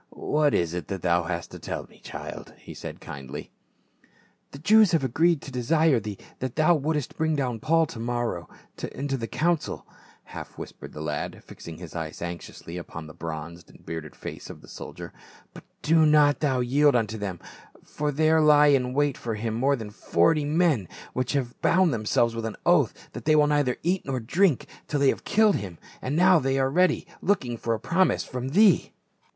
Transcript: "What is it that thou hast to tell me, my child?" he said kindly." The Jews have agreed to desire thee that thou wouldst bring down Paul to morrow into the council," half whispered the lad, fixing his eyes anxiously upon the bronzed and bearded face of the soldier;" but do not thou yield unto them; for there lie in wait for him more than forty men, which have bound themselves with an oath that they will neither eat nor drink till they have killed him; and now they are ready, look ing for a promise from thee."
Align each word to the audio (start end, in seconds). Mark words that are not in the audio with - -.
"What 0.09 0.55
is 0.55 0.73
it 0.73 0.87
that 0.87 1.03
thou 1.03 1.25
hast 1.25 1.51
to 1.51 1.59
tell 1.59 1.83
me, 1.83 1.97
my 1.97 1.97
child?" 1.99 2.55
he 2.57 2.73
said 2.73 2.99
kindly." 2.99 3.51
The 4.51 4.57
Jews 4.57 4.93
have 4.93 5.03
agreed 5.03 5.43
to 5.43 5.51
desire 5.51 5.99
thee 5.99 6.17
that 6.39 6.55
thou 6.55 6.73
wouldst 6.73 7.15
bring 7.17 7.35
down 7.35 7.59
Paul 7.59 7.85
to 7.85 7.99
morrow 7.99 8.49
into 8.95 9.15
the 9.15 9.27
council," 9.27 9.85
half 10.23 10.57
whispered 10.57 10.93
the 10.93 11.01
lad, 11.03 11.43
fixing 11.45 11.77
his 11.77 11.95
eyes 11.95 12.19
anxiously 12.19 12.77
upon 12.77 13.05
the 13.05 13.13
bronzed 13.13 13.69
and 13.69 13.85
bearded 13.85 14.15
face 14.15 14.49
of 14.49 14.61
the 14.61 14.67
soldier;" 14.67 15.13
but 15.53 15.63
do 15.83 16.03
not 16.03 16.39
thou 16.39 16.61
yield 16.61 16.95
unto 16.95 17.19
them; 17.19 17.39
for 17.83 18.11
there 18.11 18.41
lie 18.41 18.69
in 18.73 18.95
wait 18.95 19.19
for 19.19 19.35
him 19.35 19.53
more 19.53 19.75
than 19.75 19.91
forty 19.91 20.45
men, 20.45 20.87
which 21.13 21.33
have 21.33 21.61
bound 21.61 21.93
themselves 21.93 22.33
with 22.35 22.45
an 22.45 22.55
oath 22.65 23.11
that 23.13 23.25
they 23.25 23.35
will 23.35 23.45
neither 23.45 23.77
eat 23.83 24.03
nor 24.03 24.19
drink 24.19 24.65
till 24.87 24.99
they 24.99 25.09
have 25.09 25.25
killed 25.25 25.57
him; 25.57 25.77
and 26.01 26.15
now 26.15 26.39
they 26.39 26.57
are 26.57 26.71
ready, 26.71 27.05
look 27.21 27.45
ing 27.45 27.55
for 27.55 27.75
a 27.75 27.79
promise 27.79 28.23
from 28.23 28.47
thee." 28.49 28.93